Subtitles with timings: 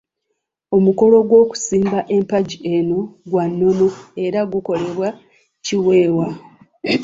[0.75, 3.87] Omukolo gw'okusimba empagi eno gwa nnono
[4.25, 5.07] era gukolebwa
[5.65, 6.27] Kiwewa.